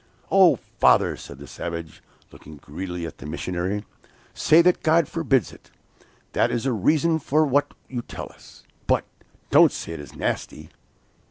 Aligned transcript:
'Oh, 0.31 0.55
father,' 0.79 1.15
said 1.15 1.37
the 1.37 1.45
savage, 1.45 2.01
looking 2.31 2.57
greedily 2.57 3.05
at 3.05 3.19
the 3.19 3.27
missionary, 3.27 3.85
'say 4.33 4.63
that 4.63 4.81
God 4.81 5.07
forbids 5.07 5.51
it! 5.53 5.69
That 6.33 6.49
is 6.49 6.65
a 6.65 6.73
reason 6.73 7.19
for 7.19 7.45
what 7.45 7.71
you 7.87 8.01
tell 8.01 8.31
us. 8.33 8.63
But 8.87 9.05
don't 9.51 9.71
say 9.71 9.91
it 9.91 9.99
is 9.99 10.15
nasty! 10.15 10.69